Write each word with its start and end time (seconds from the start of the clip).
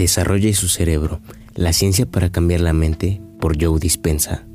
Desarrolle 0.00 0.54
su 0.54 0.68
cerebro, 0.68 1.20
la 1.54 1.74
ciencia 1.74 2.06
para 2.06 2.32
cambiar 2.32 2.62
la 2.62 2.72
mente, 2.72 3.20
por 3.38 3.62
Joe 3.62 3.78
Dispensa. 3.78 4.46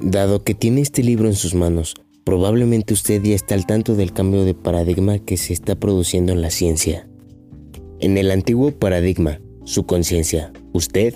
Dado 0.00 0.42
que 0.42 0.56
tiene 0.56 0.80
este 0.80 1.04
libro 1.04 1.28
en 1.28 1.36
sus 1.36 1.54
manos, 1.54 1.94
probablemente 2.24 2.92
usted 2.92 3.22
ya 3.22 3.36
está 3.36 3.54
al 3.54 3.64
tanto 3.64 3.94
del 3.94 4.12
cambio 4.12 4.44
de 4.44 4.54
paradigma 4.54 5.20
que 5.20 5.36
se 5.36 5.52
está 5.52 5.76
produciendo 5.76 6.32
en 6.32 6.42
la 6.42 6.50
ciencia. 6.50 7.08
En 8.00 8.18
el 8.18 8.32
antiguo 8.32 8.72
paradigma, 8.72 9.40
su 9.62 9.86
conciencia, 9.86 10.52
usted, 10.72 11.14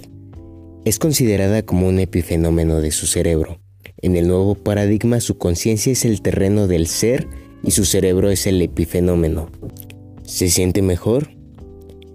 es 0.84 1.00
considerada 1.00 1.64
como 1.64 1.88
un 1.88 1.98
epifenómeno 1.98 2.80
de 2.80 2.92
su 2.92 3.08
cerebro. 3.08 3.58
En 4.00 4.14
el 4.14 4.28
nuevo 4.28 4.54
paradigma, 4.54 5.18
su 5.18 5.38
conciencia 5.38 5.90
es 5.90 6.04
el 6.04 6.22
terreno 6.22 6.68
del 6.68 6.86
ser 6.86 7.26
y 7.64 7.72
su 7.72 7.84
cerebro 7.84 8.30
es 8.30 8.46
el 8.46 8.62
epifenómeno. 8.62 9.50
¿Se 10.22 10.48
siente 10.50 10.82
mejor? 10.82 11.33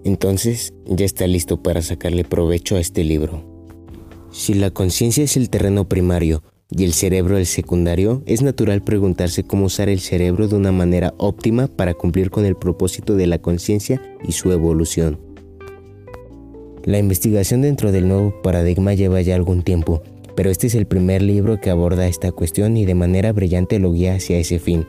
Entonces 0.03 0.73
ya 0.85 1.05
está 1.05 1.27
listo 1.27 1.61
para 1.61 1.81
sacarle 1.81 2.23
provecho 2.23 2.75
a 2.75 2.79
este 2.79 3.03
libro. 3.03 3.43
Si 4.31 4.53
la 4.53 4.71
conciencia 4.71 5.23
es 5.23 5.37
el 5.37 5.49
terreno 5.49 5.89
primario 5.89 6.43
y 6.69 6.83
el 6.83 6.93
cerebro 6.93 7.37
el 7.37 7.47
secundario, 7.47 8.21
es 8.27 8.41
natural 8.41 8.81
preguntarse 8.81 9.43
cómo 9.43 9.65
usar 9.65 9.89
el 9.89 9.99
cerebro 9.99 10.47
de 10.47 10.55
una 10.55 10.71
manera 10.71 11.13
óptima 11.17 11.67
para 11.67 11.95
cumplir 11.95 12.29
con 12.29 12.45
el 12.45 12.55
propósito 12.55 13.15
de 13.15 13.27
la 13.27 13.39
conciencia 13.39 14.01
y 14.27 14.33
su 14.33 14.51
evolución. 14.51 15.19
La 16.85 16.97
investigación 16.97 17.61
dentro 17.61 17.91
del 17.91 18.07
nuevo 18.07 18.41
paradigma 18.41 18.93
lleva 18.93 19.21
ya 19.21 19.35
algún 19.35 19.63
tiempo, 19.63 20.01
pero 20.35 20.49
este 20.49 20.67
es 20.67 20.75
el 20.75 20.85
primer 20.85 21.21
libro 21.21 21.59
que 21.59 21.69
aborda 21.69 22.07
esta 22.07 22.31
cuestión 22.31 22.77
y 22.77 22.85
de 22.85 22.95
manera 22.95 23.33
brillante 23.33 23.79
lo 23.79 23.91
guía 23.91 24.15
hacia 24.15 24.37
ese 24.37 24.59
fin. 24.59 24.85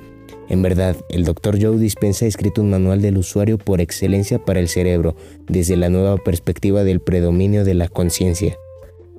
En 0.48 0.62
verdad, 0.62 0.96
el 1.08 1.24
Dr. 1.24 1.62
Joe 1.62 1.78
Dispensa 1.78 2.24
ha 2.24 2.28
escrito 2.28 2.60
un 2.60 2.70
manual 2.70 3.02
del 3.02 3.18
usuario 3.18 3.58
por 3.58 3.80
excelencia 3.80 4.38
para 4.38 4.60
el 4.60 4.68
cerebro, 4.68 5.16
desde 5.48 5.76
la 5.76 5.88
nueva 5.88 6.16
perspectiva 6.16 6.84
del 6.84 7.00
predominio 7.00 7.64
de 7.64 7.74
la 7.74 7.88
conciencia. 7.88 8.56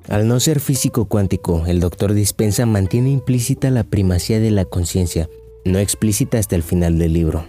Al 0.08 0.26
no 0.26 0.40
ser 0.40 0.60
físico 0.60 1.04
cuántico, 1.04 1.64
el 1.66 1.80
Dr. 1.80 2.12
Dispensa 2.12 2.66
mantiene 2.66 3.10
implícita 3.10 3.70
la 3.70 3.84
primacía 3.84 4.40
de 4.40 4.50
la 4.50 4.64
conciencia, 4.64 5.28
no 5.64 5.78
explícita 5.78 6.38
hasta 6.38 6.56
el 6.56 6.62
final 6.62 6.98
del 6.98 7.12
libro. 7.12 7.44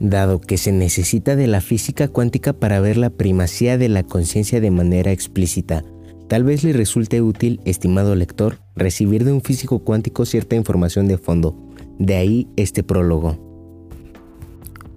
Dado 0.00 0.40
que 0.40 0.58
se 0.58 0.72
necesita 0.72 1.36
de 1.36 1.46
la 1.46 1.60
física 1.60 2.08
cuántica 2.08 2.52
para 2.52 2.80
ver 2.80 2.96
la 2.96 3.10
primacía 3.10 3.78
de 3.78 3.88
la 3.88 4.02
conciencia 4.02 4.60
de 4.60 4.72
manera 4.72 5.12
explícita, 5.12 5.84
tal 6.26 6.42
vez 6.42 6.64
le 6.64 6.72
resulte 6.72 7.22
útil, 7.22 7.60
estimado 7.64 8.16
lector, 8.16 8.58
recibir 8.74 9.24
de 9.24 9.32
un 9.32 9.42
físico 9.42 9.84
cuántico 9.84 10.24
cierta 10.26 10.56
información 10.56 11.06
de 11.06 11.18
fondo, 11.18 11.56
de 11.98 12.16
ahí 12.16 12.48
este 12.56 12.82
prólogo. 12.82 13.38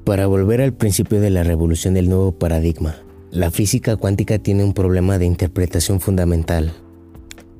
Para 0.05 0.27
volver 0.27 0.61
al 0.61 0.73
principio 0.73 1.19
de 1.19 1.29
la 1.29 1.43
revolución 1.43 1.93
del 1.95 2.09
nuevo 2.09 2.31
paradigma, 2.31 2.95
la 3.31 3.51
física 3.51 3.97
cuántica 3.97 4.39
tiene 4.39 4.63
un 4.63 4.73
problema 4.73 5.17
de 5.17 5.25
interpretación 5.25 5.99
fundamental. 5.99 6.73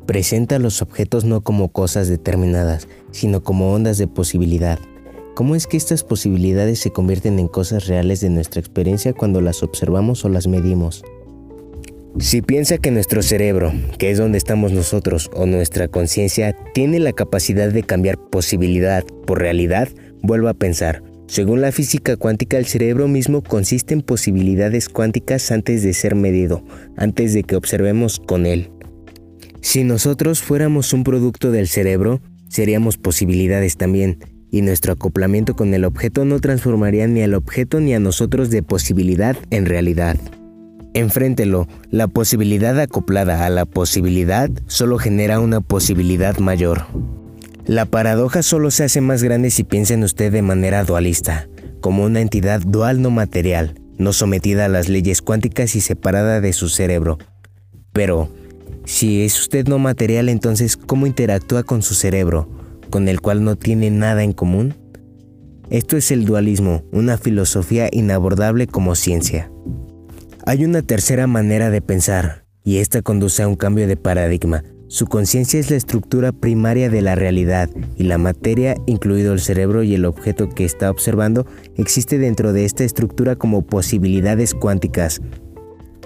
Presenta 0.05 0.59
los 0.59 0.81
objetos 0.81 1.25
no 1.25 1.41
como 1.41 1.69
cosas 1.69 2.07
determinadas, 2.07 2.87
sino 3.11 3.43
como 3.43 3.73
ondas 3.73 3.97
de 3.97 4.07
posibilidad. 4.07 4.79
¿Cómo 5.33 5.55
es 5.55 5.67
que 5.67 5.75
estas 5.75 6.03
posibilidades 6.03 6.79
se 6.79 6.91
convierten 6.91 7.39
en 7.39 7.47
cosas 7.47 7.87
reales 7.87 8.21
de 8.21 8.29
nuestra 8.29 8.61
experiencia 8.61 9.13
cuando 9.13 9.41
las 9.41 9.63
observamos 9.63 10.23
o 10.23 10.29
las 10.29 10.47
medimos? 10.47 11.03
Si 12.17 12.41
piensa 12.41 12.77
que 12.77 12.91
nuestro 12.91 13.21
cerebro, 13.21 13.73
que 13.99 14.09
es 14.09 14.17
donde 14.17 14.37
estamos 14.37 14.71
nosotros, 14.71 15.29
o 15.33 15.45
nuestra 15.45 15.89
conciencia, 15.89 16.55
tiene 16.73 16.99
la 16.99 17.11
capacidad 17.11 17.69
de 17.69 17.83
cambiar 17.83 18.17
posibilidad 18.17 19.03
por 19.27 19.39
realidad, 19.39 19.89
vuelva 20.21 20.51
a 20.51 20.53
pensar. 20.53 21.03
Según 21.27 21.59
la 21.59 21.73
física 21.73 22.15
cuántica, 22.15 22.57
el 22.57 22.67
cerebro 22.67 23.09
mismo 23.09 23.43
consiste 23.43 23.93
en 23.93 24.01
posibilidades 24.01 24.87
cuánticas 24.87 25.51
antes 25.51 25.83
de 25.83 25.93
ser 25.93 26.15
medido, 26.15 26.63
antes 26.95 27.33
de 27.33 27.43
que 27.43 27.57
observemos 27.57 28.21
con 28.21 28.45
él. 28.45 28.71
Si 29.61 29.83
nosotros 29.83 30.41
fuéramos 30.41 30.93
un 30.93 31.03
producto 31.03 31.51
del 31.51 31.67
cerebro, 31.67 32.21
seríamos 32.47 32.97
posibilidades 32.97 33.75
también, 33.75 34.19
y 34.51 34.61
nuestro 34.61 34.93
acoplamiento 34.93 35.53
con 35.53 35.73
el 35.73 35.83
objeto 35.83 36.23
no 36.23 36.39
transformaría 36.39 37.07
ni 37.07 37.23
al 37.23 37.33
objeto 37.33 37.81
ni 37.81 37.93
a 37.93 37.99
nosotros 37.99 38.49
de 38.51 38.63
posibilidad 38.63 39.35
en 39.49 39.65
realidad. 39.65 40.15
Enfréntelo, 40.95 41.67
la 41.91 42.07
posibilidad 42.07 42.79
acoplada 42.79 43.45
a 43.45 43.49
la 43.49 43.65
posibilidad 43.65 44.49
solo 44.67 44.97
genera 44.97 45.41
una 45.41 45.59
posibilidad 45.59 46.37
mayor. 46.37 46.85
La 47.65 47.85
paradoja 47.85 48.41
solo 48.41 48.71
se 48.71 48.85
hace 48.85 49.01
más 49.01 49.21
grande 49.21 49.51
si 49.51 49.65
piensa 49.65 49.93
en 49.93 50.03
usted 50.03 50.31
de 50.31 50.41
manera 50.41 50.85
dualista, 50.85 51.49
como 51.81 52.05
una 52.05 52.21
entidad 52.21 52.61
dual 52.61 53.01
no 53.01 53.09
material, 53.11 53.77
no 53.97 54.13
sometida 54.13 54.63
a 54.63 54.69
las 54.69 54.87
leyes 54.87 55.21
cuánticas 55.21 55.75
y 55.75 55.81
separada 55.81 56.39
de 56.39 56.53
su 56.53 56.69
cerebro. 56.69 57.17
Pero, 57.91 58.29
si 58.85 59.23
es 59.23 59.37
usted 59.37 59.67
no 59.67 59.79
material, 59.79 60.29
entonces, 60.29 60.77
¿cómo 60.77 61.07
interactúa 61.07 61.63
con 61.63 61.81
su 61.81 61.93
cerebro, 61.93 62.49
con 62.89 63.09
el 63.09 63.19
cual 63.19 63.43
no 63.43 63.57
tiene 63.57 63.91
nada 63.91 64.23
en 64.23 64.31
común? 64.31 64.75
Esto 65.69 65.97
es 65.97 66.09
el 66.11 66.23
dualismo, 66.23 66.85
una 66.93 67.17
filosofía 67.17 67.89
inabordable 67.91 68.65
como 68.65 68.95
ciencia. 68.95 69.51
Hay 70.47 70.63
una 70.63 70.83
tercera 70.83 71.25
manera 71.25 71.71
de 71.71 71.81
pensar, 71.81 72.45
y 72.63 72.77
esta 72.77 73.01
conduce 73.01 73.41
a 73.41 73.47
un 73.47 73.55
cambio 73.55 73.87
de 73.87 73.97
paradigma. 73.97 74.63
Su 74.87 75.07
conciencia 75.07 75.59
es 75.59 75.71
la 75.71 75.75
estructura 75.75 76.33
primaria 76.33 76.87
de 76.87 77.01
la 77.01 77.15
realidad, 77.15 77.67
y 77.97 78.03
la 78.03 78.19
materia, 78.19 78.75
incluido 78.85 79.33
el 79.33 79.39
cerebro 79.39 79.81
y 79.81 79.95
el 79.95 80.05
objeto 80.05 80.47
que 80.47 80.63
está 80.63 80.91
observando, 80.91 81.47
existe 81.77 82.19
dentro 82.19 82.53
de 82.53 82.65
esta 82.65 82.83
estructura 82.83 83.35
como 83.35 83.63
posibilidades 83.63 84.53
cuánticas. 84.53 85.19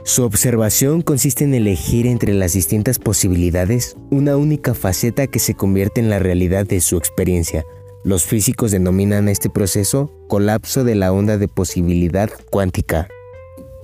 Su 0.05 0.23
observación 0.23 1.01
consiste 1.01 1.43
en 1.43 1.53
elegir 1.53 2.07
entre 2.07 2.33
las 2.33 2.53
distintas 2.53 2.97
posibilidades 2.97 3.97
una 4.09 4.37
única 4.37 4.73
faceta 4.73 5.27
que 5.27 5.39
se 5.39 5.53
convierte 5.53 5.99
en 5.99 6.09
la 6.09 6.19
realidad 6.19 6.65
de 6.65 6.79
su 6.79 6.95
experiencia. 6.95 7.65
Los 8.05 8.23
físicos 8.23 8.71
denominan 8.71 9.27
este 9.27 9.49
proceso 9.49 10.09
colapso 10.29 10.85
de 10.85 10.95
la 10.95 11.11
onda 11.11 11.37
de 11.37 11.49
posibilidad 11.49 12.29
cuántica. 12.49 13.09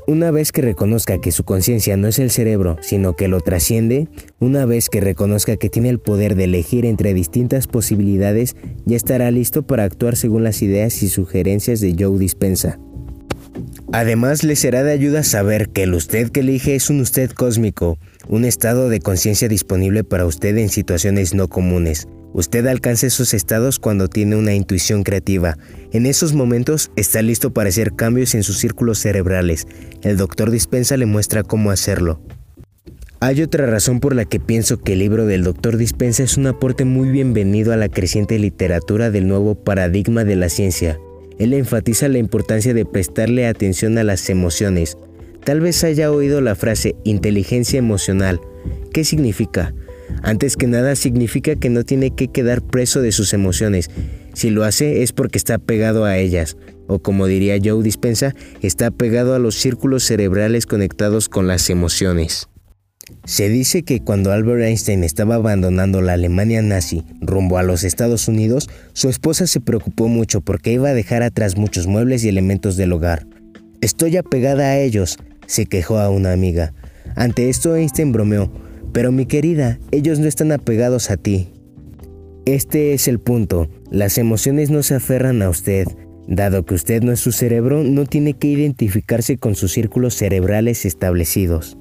Una 0.08 0.30
vez 0.30 0.52
que 0.52 0.62
reconozca 0.62 1.20
que 1.20 1.32
su 1.32 1.46
conciencia 1.46 1.98
no 1.98 2.08
es 2.08 2.20
el 2.20 2.30
cerebro, 2.30 2.78
sino 2.82 3.16
que 3.16 3.28
lo 3.28 3.42
trasciende, 3.42 4.08
una 4.40 4.68
vez 4.68 4.88
que 4.88 5.02
reconozca 5.02 5.58
que 5.58 5.70
tiene 5.70 5.90
el 5.90 5.98
poder 5.98 6.36
de 6.36 6.44
elegir 6.44 6.86
entre 6.86 7.16
distintas 7.16 7.66
posibilidades, 7.66 8.56
ya 8.86 8.98
estará 8.98 9.32
listo 9.32 9.66
para 9.66 9.84
actuar 9.84 10.16
según 10.16 10.44
las 10.44 10.62
ideas 10.62 11.02
y 11.02 11.10
sugerencias 11.10 11.80
de 11.80 11.96
Joe 11.98 12.20
Dispensa. 12.20 12.80
Además, 13.94 14.44
le 14.44 14.56
será 14.56 14.84
de 14.84 14.92
ayuda 14.92 15.24
saber 15.24 15.70
que 15.70 15.84
el 15.84 15.96
usted 15.96 16.30
que 16.30 16.42
elige 16.42 16.76
es 16.76 16.92
un 16.92 17.00
usted 17.00 17.32
cósmico, 17.32 17.98
un 18.28 18.46
estado 18.46 18.90
de 18.90 19.00
conciencia 19.00 19.48
disponible 19.48 20.04
para 20.04 20.28
usted 20.28 20.56
en 20.58 20.70
situaciones 20.70 21.34
no 21.34 21.48
comunes, 21.48 22.08
Usted 22.36 22.68
alcanza 22.68 23.08
esos 23.08 23.34
estados 23.34 23.80
cuando 23.80 24.10
tiene 24.10 24.36
una 24.36 24.54
intuición 24.54 25.04
creativa. 25.04 25.58
En 25.94 26.06
esos 26.06 26.34
momentos 26.34 26.92
está 26.98 27.22
listo 27.22 27.54
para 27.54 27.70
hacer 27.70 27.94
cambios 27.96 28.36
en 28.36 28.44
sus 28.44 28.58
círculos 28.58 29.00
cerebrales. 29.00 29.68
El 30.02 30.18
doctor 30.18 30.52
Dispensa 30.52 30.98
le 30.98 31.06
muestra 31.06 31.44
cómo 31.44 31.72
hacerlo. 31.72 32.20
Hay 33.22 33.42
otra 33.42 33.68
razón 33.68 34.02
por 34.02 34.14
la 34.14 34.26
que 34.26 34.42
pienso 34.42 34.76
que 34.82 34.94
el 34.94 35.00
libro 35.00 35.26
del 35.26 35.46
doctor 35.46 35.78
Dispensa 35.78 36.24
es 36.24 36.36
un 36.36 36.48
aporte 36.48 36.84
muy 36.84 37.08
bienvenido 37.08 37.72
a 37.72 37.78
la 37.78 37.88
creciente 37.88 38.38
literatura 38.38 39.12
del 39.12 39.30
nuevo 39.30 39.56
paradigma 39.56 40.26
de 40.26 40.36
la 40.36 40.50
ciencia. 40.50 41.00
Él 41.40 41.54
enfatiza 41.54 42.10
la 42.10 42.18
importancia 42.18 42.74
de 42.74 42.84
prestarle 42.84 43.48
atención 43.48 43.98
a 43.98 44.04
las 44.04 44.30
emociones. 44.30 44.98
Tal 45.46 45.62
vez 45.62 45.86
haya 45.86 46.12
oído 46.12 46.42
la 46.42 46.56
frase 46.56 46.98
inteligencia 47.06 47.80
emocional. 47.80 48.42
¿Qué 48.92 49.06
significa? 49.06 49.74
Antes 50.22 50.58
que 50.58 50.68
nada 50.68 50.96
significa 50.96 51.56
que 51.56 51.70
no 51.70 51.84
tiene 51.84 52.12
que 52.12 52.28
quedar 52.28 52.62
preso 52.62 53.02
de 53.02 53.12
sus 53.12 53.34
emociones. 53.34 53.90
Si 54.34 54.50
lo 54.50 54.64
hace 54.64 55.04
es 55.04 55.14
porque 55.14 55.38
está 55.38 55.58
pegado 55.58 56.06
a 56.06 56.18
ellas, 56.18 56.58
o 56.88 57.00
como 57.00 57.28
diría 57.28 57.60
Joe 57.64 57.84
Dispensa, 57.84 58.36
está 58.62 58.92
pegado 58.92 59.34
a 59.34 59.40
los 59.40 59.56
círculos 59.56 60.04
cerebrales 60.04 60.66
conectados 60.66 61.30
con 61.30 61.48
las 61.48 61.70
emociones. 61.70 62.48
Se 63.26 63.50
dice 63.50 63.84
que 63.84 64.02
cuando 64.02 64.32
Albert 64.32 64.64
Einstein 64.64 65.04
estaba 65.04 65.36
abandonando 65.36 66.02
la 66.02 66.14
Alemania 66.14 66.62
nazi 66.62 67.04
rumbo 67.22 67.58
a 67.58 67.64
los 67.64 67.84
Estados 67.84 68.28
Unidos, 68.28 68.70
su 68.94 69.10
esposa 69.10 69.48
se 69.48 69.60
preocupó 69.60 70.08
mucho 70.08 70.42
porque 70.42 70.74
iba 70.74 70.90
a 70.90 70.94
dejar 70.94 71.22
atrás 71.22 71.56
muchos 71.56 71.88
muebles 71.88 72.24
y 72.24 72.30
elementos 72.30 72.78
del 72.78 72.94
hogar. 72.94 73.28
Estoy 73.82 74.18
apegada 74.18 74.66
a 74.66 74.80
ellos, 74.80 75.18
se 75.46 75.66
quejó 75.68 76.00
a 76.00 76.10
una 76.10 76.34
amiga. 76.34 76.74
Ante 77.16 77.50
esto 77.50 77.76
Einstein 77.76 78.12
bromeó, 78.12 78.52
pero 78.96 79.12
mi 79.12 79.26
querida, 79.26 79.78
ellos 79.92 80.20
no 80.20 80.28
están 80.30 80.54
apegados 80.54 81.12
a 81.12 81.18
ti. 81.18 81.50
Este 82.46 82.94
es 82.94 83.10
el 83.10 83.20
punto, 83.20 83.68
las 83.92 84.18
emociones 84.18 84.70
no 84.70 84.84
se 84.84 84.96
aferran 84.96 85.42
a 85.42 85.50
usted. 85.50 85.86
Dado 86.30 86.64
que 86.66 86.76
usted 86.76 87.04
no 87.04 87.12
es 87.12 87.20
su 87.20 87.34
cerebro, 87.34 87.84
no 87.84 88.06
tiene 88.06 88.36
que 88.36 88.48
identificarse 88.48 89.36
con 89.36 89.56
sus 89.56 89.74
círculos 89.74 90.14
cerebrales 90.14 90.86
establecidos. 90.86 91.78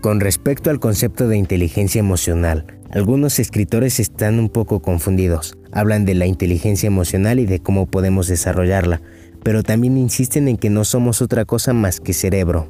Con 0.00 0.20
respecto 0.20 0.70
al 0.70 0.78
concepto 0.78 1.26
de 1.26 1.38
inteligencia 1.38 1.98
emocional, 1.98 2.66
algunos 2.92 3.40
escritores 3.40 3.98
están 3.98 4.38
un 4.38 4.48
poco 4.48 4.80
confundidos. 4.80 5.58
Hablan 5.72 6.04
de 6.04 6.14
la 6.14 6.26
inteligencia 6.26 6.86
emocional 6.86 7.40
y 7.40 7.46
de 7.46 7.58
cómo 7.58 7.86
podemos 7.86 8.28
desarrollarla, 8.28 9.02
pero 9.42 9.64
también 9.64 9.98
insisten 9.98 10.46
en 10.46 10.56
que 10.56 10.70
no 10.70 10.84
somos 10.84 11.20
otra 11.20 11.44
cosa 11.46 11.72
más 11.72 11.98
que 11.98 12.12
cerebro. 12.12 12.68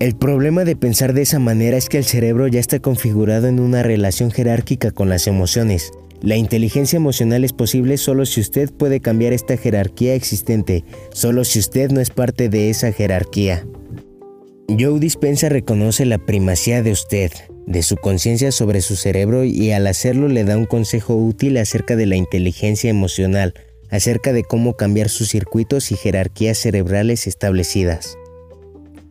El 0.00 0.16
problema 0.16 0.64
de 0.64 0.76
pensar 0.76 1.12
de 1.12 1.20
esa 1.20 1.38
manera 1.38 1.76
es 1.76 1.90
que 1.90 1.98
el 1.98 2.06
cerebro 2.06 2.48
ya 2.48 2.58
está 2.58 2.78
configurado 2.78 3.48
en 3.48 3.60
una 3.60 3.82
relación 3.82 4.30
jerárquica 4.30 4.92
con 4.92 5.10
las 5.10 5.26
emociones. 5.26 5.90
La 6.22 6.36
inteligencia 6.36 6.96
emocional 6.96 7.44
es 7.44 7.52
posible 7.52 7.98
solo 7.98 8.24
si 8.24 8.40
usted 8.40 8.70
puede 8.72 9.00
cambiar 9.00 9.34
esta 9.34 9.58
jerarquía 9.58 10.14
existente, 10.14 10.86
solo 11.12 11.44
si 11.44 11.58
usted 11.58 11.90
no 11.90 12.00
es 12.00 12.08
parte 12.08 12.48
de 12.48 12.70
esa 12.70 12.92
jerarquía. 12.92 13.66
Joe 14.70 14.98
Dispensa 15.00 15.50
reconoce 15.50 16.06
la 16.06 16.16
primacía 16.16 16.82
de 16.82 16.92
usted, 16.92 17.30
de 17.66 17.82
su 17.82 17.96
conciencia 17.96 18.52
sobre 18.52 18.80
su 18.80 18.96
cerebro 18.96 19.44
y 19.44 19.70
al 19.72 19.86
hacerlo 19.86 20.28
le 20.28 20.44
da 20.44 20.56
un 20.56 20.64
consejo 20.64 21.14
útil 21.14 21.58
acerca 21.58 21.94
de 21.94 22.06
la 22.06 22.16
inteligencia 22.16 22.88
emocional, 22.88 23.52
acerca 23.90 24.32
de 24.32 24.44
cómo 24.44 24.78
cambiar 24.78 25.10
sus 25.10 25.28
circuitos 25.28 25.92
y 25.92 25.96
jerarquías 25.96 26.56
cerebrales 26.56 27.26
establecidas. 27.26 28.16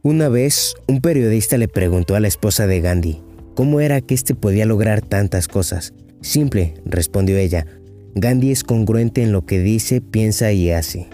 Una 0.09 0.27
vez, 0.27 0.73
un 0.87 1.01
periodista 1.01 1.59
le 1.59 1.67
preguntó 1.67 2.15
a 2.15 2.19
la 2.19 2.27
esposa 2.27 2.65
de 2.65 2.81
Gandhi 2.81 3.21
cómo 3.53 3.79
era 3.79 4.01
que 4.01 4.15
éste 4.15 4.33
podía 4.33 4.65
lograr 4.65 5.01
tantas 5.01 5.47
cosas. 5.47 5.93
Simple, 6.21 6.73
respondió 6.83 7.37
ella. 7.37 7.67
Gandhi 8.15 8.49
es 8.49 8.63
congruente 8.63 9.21
en 9.21 9.31
lo 9.31 9.45
que 9.45 9.59
dice, 9.59 10.01
piensa 10.01 10.51
y 10.51 10.71
hace. 10.71 11.09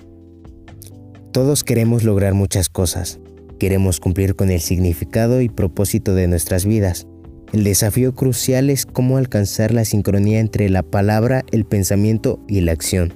Todos 1.34 1.66
queremos 1.66 2.06
lograr 2.06 2.36
muchas 2.36 2.70
cosas. 2.70 3.20
Queremos 3.60 4.00
cumplir 4.00 4.38
con 4.38 4.50
el 4.50 4.62
significado 4.62 5.42
y 5.42 5.50
propósito 5.50 6.16
de 6.16 6.30
nuestras 6.30 6.64
vidas. 6.64 7.06
El 7.52 7.66
desafío 7.66 8.16
crucial 8.16 8.70
es 8.70 8.86
cómo 8.86 9.18
alcanzar 9.18 9.74
la 9.74 9.84
sincronía 9.84 10.40
entre 10.40 10.70
la 10.70 10.84
palabra, 10.84 11.44
el 11.52 11.66
pensamiento 11.66 12.40
y 12.48 12.62
la 12.62 12.72
acción. 12.72 13.14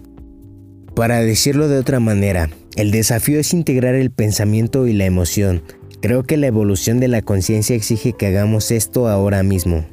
Para 0.93 1.21
decirlo 1.21 1.69
de 1.69 1.77
otra 1.77 2.01
manera, 2.01 2.49
el 2.79 2.91
desafío 2.91 3.41
es 3.41 3.53
integrar 3.53 3.93
el 3.93 4.09
pensamiento 4.09 4.87
y 4.87 4.93
la 4.93 5.05
emoción. 5.05 5.63
Creo 6.01 6.23
que 6.23 6.37
la 6.37 6.47
evolución 6.47 7.01
de 7.01 7.09
la 7.09 7.21
conciencia 7.21 7.75
exige 7.75 8.13
que 8.13 8.27
hagamos 8.27 8.71
esto 8.71 9.09
ahora 9.09 9.43
mismo. 9.43 9.85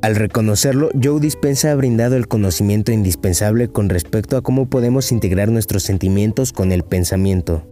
Al 0.00 0.14
reconocerlo, 0.14 0.90
Joe 1.02 1.18
Dispensa 1.18 1.72
ha 1.72 1.74
brindado 1.74 2.14
el 2.14 2.28
conocimiento 2.28 2.92
indispensable 2.92 3.66
con 3.66 3.88
respecto 3.88 4.36
a 4.36 4.40
cómo 4.40 4.70
podemos 4.70 5.10
integrar 5.10 5.48
nuestros 5.48 5.82
sentimientos 5.82 6.52
con 6.52 6.70
el 6.70 6.84
pensamiento. 6.84 7.66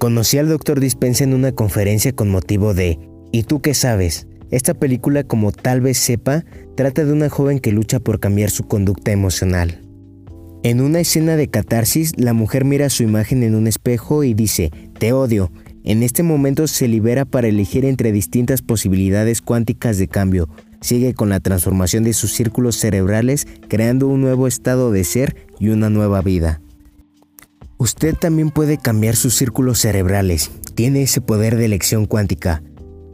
Conocí 0.00 0.38
al 0.38 0.48
Dr. 0.48 0.80
Dispensa 0.80 1.22
en 1.22 1.34
una 1.34 1.52
conferencia 1.52 2.10
con 2.10 2.30
motivo 2.30 2.74
de 2.74 2.98
¿Y 3.30 3.44
tú 3.44 3.60
qué 3.60 3.74
sabes? 3.74 4.26
Esta 4.50 4.74
película, 4.74 5.22
como 5.22 5.52
tal 5.52 5.82
vez 5.82 5.98
sepa, 5.98 6.44
trata 6.74 7.04
de 7.04 7.12
una 7.12 7.28
joven 7.28 7.60
que 7.60 7.70
lucha 7.70 8.00
por 8.00 8.18
cambiar 8.18 8.50
su 8.50 8.66
conducta 8.66 9.12
emocional. 9.12 9.87
En 10.64 10.80
una 10.80 10.98
escena 10.98 11.36
de 11.36 11.48
catarsis, 11.48 12.12
la 12.16 12.32
mujer 12.32 12.64
mira 12.64 12.90
su 12.90 13.04
imagen 13.04 13.44
en 13.44 13.54
un 13.54 13.68
espejo 13.68 14.24
y 14.24 14.34
dice, 14.34 14.72
te 14.98 15.12
odio. 15.12 15.52
En 15.84 16.02
este 16.02 16.24
momento 16.24 16.66
se 16.66 16.88
libera 16.88 17.24
para 17.24 17.46
elegir 17.46 17.84
entre 17.84 18.10
distintas 18.10 18.60
posibilidades 18.60 19.40
cuánticas 19.40 19.98
de 19.98 20.08
cambio. 20.08 20.48
Sigue 20.80 21.14
con 21.14 21.28
la 21.28 21.38
transformación 21.38 22.02
de 22.02 22.12
sus 22.12 22.32
círculos 22.32 22.76
cerebrales, 22.76 23.46
creando 23.68 24.08
un 24.08 24.20
nuevo 24.20 24.48
estado 24.48 24.90
de 24.90 25.04
ser 25.04 25.46
y 25.60 25.68
una 25.68 25.90
nueva 25.90 26.22
vida. 26.22 26.60
Usted 27.78 28.16
también 28.16 28.50
puede 28.50 28.78
cambiar 28.78 29.14
sus 29.14 29.36
círculos 29.36 29.78
cerebrales. 29.78 30.50
Tiene 30.74 31.02
ese 31.02 31.20
poder 31.20 31.56
de 31.56 31.66
elección 31.66 32.06
cuántica. 32.06 32.64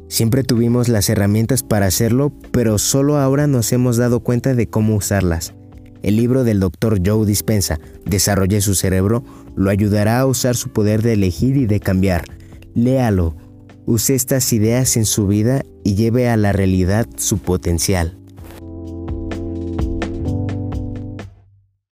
Siempre 0.08 0.44
tuvimos 0.44 0.88
las 0.88 1.10
herramientas 1.10 1.62
para 1.62 1.86
hacerlo, 1.86 2.32
pero 2.52 2.78
solo 2.78 3.18
ahora 3.18 3.46
nos 3.46 3.70
hemos 3.72 3.98
dado 3.98 4.20
cuenta 4.20 4.54
de 4.54 4.66
cómo 4.66 4.96
usarlas. 4.96 5.54
El 6.04 6.16
libro 6.16 6.44
del 6.44 6.60
Dr. 6.60 7.00
Joe 7.02 7.24
Dispensa, 7.24 7.80
Desarrolle 8.04 8.60
su 8.60 8.74
cerebro, 8.74 9.24
lo 9.56 9.70
ayudará 9.70 10.20
a 10.20 10.26
usar 10.26 10.54
su 10.54 10.68
poder 10.68 11.00
de 11.00 11.14
elegir 11.14 11.56
y 11.56 11.64
de 11.64 11.80
cambiar. 11.80 12.26
Léalo, 12.74 13.34
use 13.86 14.14
estas 14.14 14.52
ideas 14.52 14.98
en 14.98 15.06
su 15.06 15.26
vida 15.26 15.62
y 15.82 15.94
lleve 15.94 16.28
a 16.28 16.36
la 16.36 16.52
realidad 16.52 17.06
su 17.16 17.38
potencial. 17.38 18.18